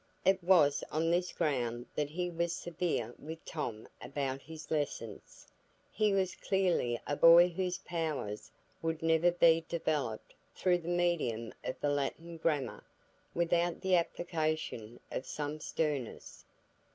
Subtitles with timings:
[0.25, 5.47] It was on this ground that he was severe with Tom about his lessons;
[5.91, 8.49] he was clearly a boy whose powers
[8.81, 12.83] would never be developed through the medium of the Latin grammar,
[13.35, 16.45] without the application of some sternness.